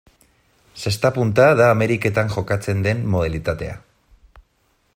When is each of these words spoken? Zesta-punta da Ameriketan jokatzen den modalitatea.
Zesta-punta 0.83 1.45
da 1.59 1.67
Ameriketan 1.75 2.33
jokatzen 2.37 2.81
den 2.87 3.05
modalitatea. 3.17 3.77